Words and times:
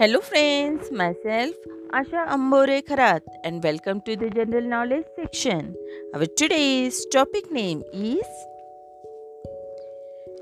Hello 0.00 0.20
friends, 0.22 0.90
myself 0.90 1.54
Asha 1.92 2.20
Ambore 2.34 2.82
Kharat 2.82 3.20
and 3.44 3.62
welcome 3.62 4.00
to 4.06 4.16
the 4.16 4.30
general 4.30 4.66
knowledge 4.66 5.04
section. 5.14 5.76
Our 6.14 6.24
today's 6.24 7.04
topic 7.12 7.52
name 7.52 7.82
is 7.92 8.30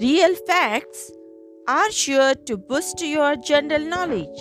Real 0.01 0.37
facts 0.47 1.11
are 1.66 1.91
sure 1.91 2.37
to 2.37 2.57
boost 2.57 3.02
your 3.02 3.34
general 3.34 3.80
knowledge. 3.80 4.39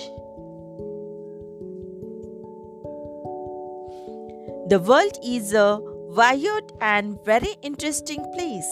The 4.69 4.79
world 4.79 5.17
is 5.25 5.51
a 5.51 5.79
wide 6.21 6.71
and 6.79 7.17
very 7.25 7.55
interesting 7.63 8.23
place. 8.35 8.71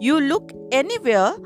You 0.00 0.20
look 0.20 0.50
anywhere 0.72 1.36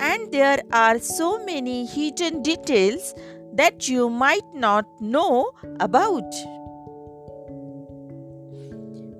and 0.00 0.30
there 0.32 0.60
are 0.72 0.98
so 0.98 1.44
many 1.44 1.86
hidden 1.86 2.42
details 2.42 3.14
that 3.54 3.88
you 3.88 4.08
might 4.10 4.54
not 4.54 4.84
know 5.00 5.50
about. 5.80 6.34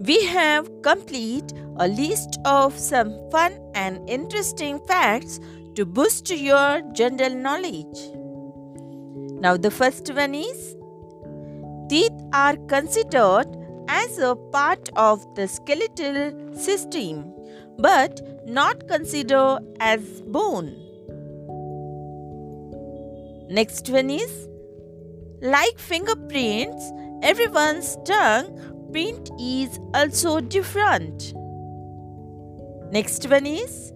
We 0.00 0.24
have 0.26 0.70
complete 0.82 1.52
a 1.78 1.88
list 1.88 2.38
of 2.44 2.78
some 2.78 3.12
fun 3.30 3.58
and 3.74 4.08
interesting 4.08 4.78
facts 4.86 5.40
to 5.74 5.84
boost 5.84 6.30
your 6.30 6.82
general 6.92 7.34
knowledge. 7.34 7.98
Now 9.40 9.56
the 9.56 9.70
first 9.70 10.12
one 10.14 10.34
is 10.34 10.76
teeth 11.88 12.12
are 12.32 12.56
considered 12.68 13.46
as 13.88 14.18
a 14.18 14.34
part 14.34 14.88
of 14.96 15.26
the 15.34 15.46
skeletal 15.46 16.54
system 16.54 17.35
but 17.78 18.20
not 18.46 18.86
considered 18.88 19.60
as 19.80 20.22
bone. 20.22 20.74
Next 23.48 23.88
one 23.88 24.10
is 24.10 24.48
like 25.40 25.78
fingerprints, 25.78 26.90
everyone's 27.22 27.96
tongue 28.04 28.88
print 28.92 29.30
is 29.40 29.78
also 29.94 30.40
different. 30.40 31.34
Next 32.92 33.28
one 33.28 33.46
is 33.46 33.92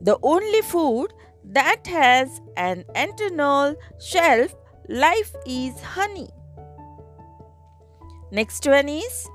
the 0.00 0.18
only 0.22 0.62
food 0.62 1.12
that 1.44 1.86
has 1.86 2.40
an 2.56 2.84
internal 2.94 3.76
shelf 4.00 4.54
life 4.88 5.34
is 5.46 5.80
honey. 5.80 6.28
Next 8.32 8.66
one 8.66 8.88
is 8.88 9.28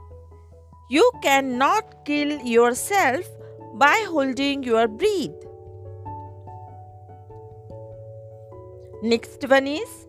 you 0.88 1.11
cannot 1.22 2.05
kill 2.05 2.39
yourself 2.41 3.25
by 3.73 4.05
holding 4.08 4.61
your 4.61 4.88
breath. 4.88 5.31
Next 9.02 9.47
one 9.50 9.67
is 9.67 10.08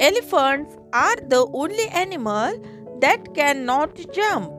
Elephants 0.00 0.76
are 0.92 1.16
the 1.16 1.46
only 1.54 1.86
animal 1.88 2.52
that 3.00 3.32
cannot 3.34 3.94
jump. 4.12 4.50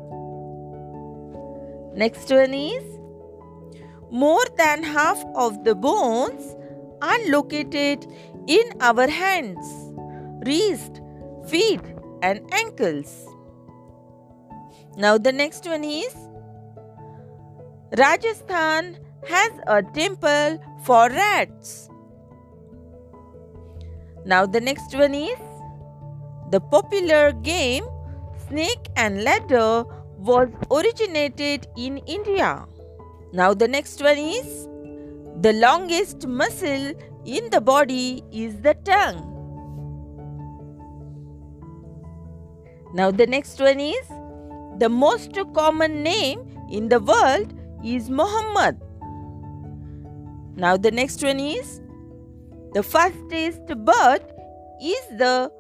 Next 1.96 2.30
one 2.30 2.54
is 2.54 2.84
More 4.10 4.46
than 4.58 4.84
half 4.84 5.22
of 5.36 5.64
the 5.66 5.76
bones 5.76 6.56
are 7.02 7.20
located 7.28 8.06
in 8.48 8.64
our 8.80 9.08
hands, 9.08 9.68
wrist, 10.46 11.02
feet, 11.48 11.82
and 12.22 12.42
ankles. 12.52 13.33
Now, 14.96 15.18
the 15.18 15.32
next 15.32 15.66
one 15.66 15.84
is 15.84 16.14
Rajasthan 17.98 18.98
has 19.28 19.52
a 19.68 19.82
temple 19.82 20.60
for 20.84 21.10
rats. 21.10 21.90
Now, 24.26 24.46
the 24.46 24.62
next 24.62 24.94
one 24.94 25.16
is 25.16 25.40
the 26.52 26.60
popular 26.60 27.32
game 27.32 27.86
Snake 28.48 28.88
and 28.96 29.24
Ladder 29.24 29.84
was 30.20 30.50
originated 30.72 31.68
in 31.76 31.98
India. 32.06 32.66
Now, 33.32 33.54
the 33.54 33.68
next 33.68 34.02
one 34.02 34.18
is 34.18 34.68
the 35.42 35.54
longest 35.54 36.28
muscle 36.28 36.94
in 37.26 37.50
the 37.50 37.60
body 37.60 38.24
is 38.32 38.62
the 38.62 38.76
tongue. 38.86 39.30
Now, 42.94 43.10
the 43.10 43.26
next 43.26 43.60
one 43.60 43.80
is 43.80 44.06
the 44.80 44.90
most 44.90 45.38
common 45.54 46.04
name 46.04 46.40
in 46.72 46.90
the 46.90 47.00
world 47.00 47.54
is 47.84 48.10
Muhammad. 48.10 48.80
Now, 50.56 50.78
the 50.78 50.92
next 50.92 51.24
one 51.24 51.40
is 51.40 51.82
the 52.74 52.84
fastest 52.84 53.66
bird 53.68 54.22
is 54.82 55.04
the 55.18 55.52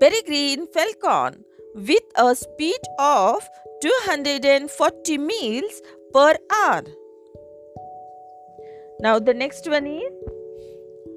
peregrine 0.00 0.66
falcon 0.66 1.44
with 1.74 2.02
a 2.16 2.34
speed 2.34 2.80
of 2.98 3.48
240 3.82 5.18
miles 5.18 5.82
per 6.12 6.36
hour. 6.54 6.84
Now, 9.00 9.18
the 9.18 9.34
next 9.34 9.68
one 9.68 9.86
is 9.86 10.12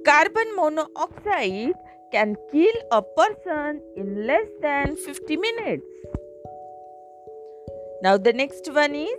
carbon 0.05 0.55
monoxide 0.55 1.73
can 2.11 2.35
kill 2.51 2.73
a 2.91 3.01
person 3.01 3.81
in 3.95 4.25
less 4.27 4.47
than 4.61 4.95
50 4.95 5.37
minutes. 5.37 5.85
Now, 8.01 8.17
the 8.17 8.31
next 8.31 8.71
one 8.71 8.95
is 8.95 9.17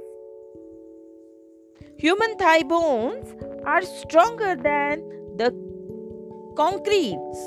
human 1.98 2.36
thigh 2.36 2.62
bones 2.62 3.34
are 3.66 3.82
stronger 3.82 4.56
than 4.56 5.00
the 5.36 5.50
concretes. 6.56 7.40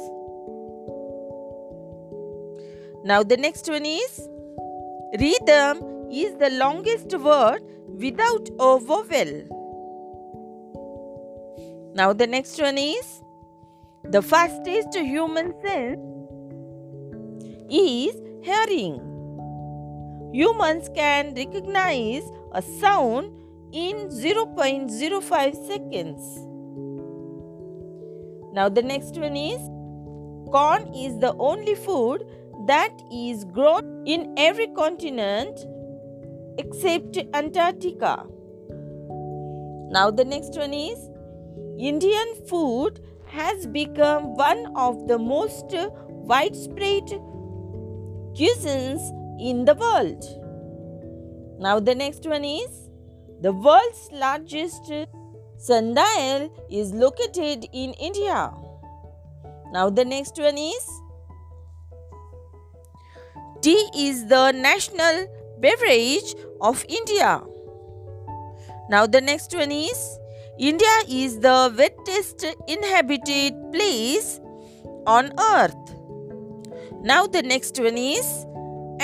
Now, 3.04 3.24
the 3.24 3.38
next 3.38 3.68
one 3.68 3.86
is 3.86 4.30
rhythm 5.20 5.82
is 6.12 6.36
the 6.38 6.52
longest 6.52 7.18
word 7.18 7.64
without 7.88 8.50
a 8.60 8.78
vowel. 8.78 9.34
Now, 11.96 12.14
the 12.14 12.28
next 12.28 12.62
one 12.62 12.78
is 12.78 13.24
the 14.04 14.22
fastest 14.22 14.96
human 14.96 15.54
sense 15.64 16.00
is 17.70 18.16
hearing. 18.44 19.13
Humans 20.34 20.90
can 20.96 21.36
recognize 21.36 22.24
a 22.54 22.62
sound 22.64 23.32
in 23.72 24.10
0.05 24.10 25.68
seconds. 25.68 26.24
Now, 28.52 28.68
the 28.68 28.82
next 28.82 29.16
one 29.16 29.36
is 29.38 29.62
corn 30.52 30.92
is 30.96 31.20
the 31.20 31.36
only 31.38 31.76
food 31.76 32.24
that 32.66 33.00
is 33.12 33.46
grown 33.46 34.08
in 34.08 34.34
every 34.36 34.68
continent 34.70 35.68
except 36.58 37.16
Antarctica. 37.36 38.26
Now, 39.92 40.10
the 40.10 40.26
next 40.26 40.58
one 40.58 40.74
is 40.74 40.98
Indian 41.78 42.34
food 42.48 43.00
has 43.28 43.68
become 43.68 44.34
one 44.34 44.66
of 44.76 45.08
the 45.08 45.20
most 45.20 45.76
widespread 46.08 47.04
cuisines 48.34 49.20
in 49.40 49.66
the 49.66 49.76
world. 49.76 50.24
Now, 51.60 51.80
the 51.80 51.96
next 51.96 52.26
one 52.26 52.44
is 52.44 52.90
the 53.42 53.52
world's 53.52 54.10
largest 54.12 54.92
sundial 55.58 56.50
is 56.70 56.94
located 56.94 57.68
in 57.72 57.94
India. 57.94 58.52
Now, 59.72 59.90
the 59.90 60.06
next 60.06 60.38
one 60.38 60.58
is 60.58 61.02
tea 63.62 63.90
is 63.96 64.26
the 64.28 64.52
national 64.52 65.28
beverage 65.60 66.36
of 66.62 66.86
India. 66.90 67.42
Now, 68.90 69.06
the 69.06 69.22
next 69.22 69.54
one 69.56 69.72
is 69.72 70.20
India 70.60 70.96
is 71.10 71.40
the 71.40 71.74
wettest 71.78 72.46
inhabited 72.68 73.54
place 73.72 74.40
on 75.08 75.32
earth. 75.40 75.96
Now, 77.02 77.26
the 77.26 77.42
next 77.42 77.80
one 77.80 77.98
is 77.98 78.46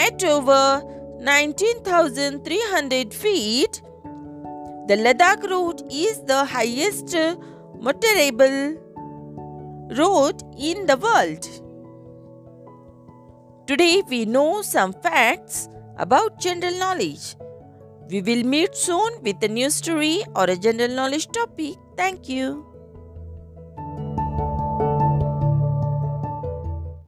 at 0.07 0.23
over 0.23 0.81
19,300 1.19 3.13
feet, 3.13 3.81
the 4.87 4.95
Ladakh 4.95 5.43
route 5.49 5.81
is 5.91 6.21
the 6.23 6.45
highest 6.45 7.15
motorable 7.87 8.77
road 9.97 10.41
in 10.57 10.85
the 10.85 10.97
world. 10.97 11.43
Today, 13.67 14.01
we 14.09 14.25
know 14.25 14.61
some 14.61 14.93
facts 14.93 15.67
about 15.97 16.39
general 16.39 16.77
knowledge. 16.79 17.35
We 18.09 18.21
will 18.21 18.43
meet 18.43 18.75
soon 18.75 19.21
with 19.21 19.43
a 19.43 19.47
new 19.47 19.69
story 19.69 20.23
or 20.35 20.45
a 20.45 20.55
general 20.55 20.95
knowledge 20.95 21.27
topic. 21.27 21.75
Thank 21.97 22.29
you. 22.29 22.68